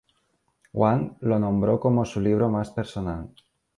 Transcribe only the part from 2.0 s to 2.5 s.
su libro